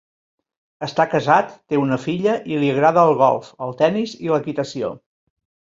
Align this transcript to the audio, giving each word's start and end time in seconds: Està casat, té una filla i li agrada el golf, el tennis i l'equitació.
Està 0.87 1.05
casat, 1.11 1.53
té 1.73 1.81
una 1.83 1.99
filla 2.07 2.35
i 2.55 2.59
li 2.65 2.73
agrada 2.77 3.07
el 3.11 3.17
golf, 3.23 3.55
el 3.67 3.79
tennis 3.85 4.19
i 4.27 4.35
l'equitació. 4.35 4.95